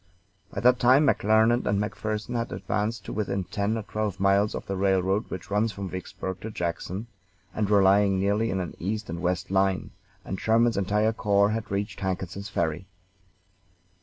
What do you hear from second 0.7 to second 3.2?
time McClernand and McPherson had advanced to